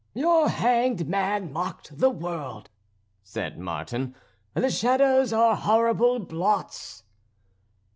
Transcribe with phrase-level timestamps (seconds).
[0.15, 2.71] "Your hanged man mocked the world,"
[3.21, 4.15] said Martin.
[4.55, 7.03] "The shadows are horrible blots."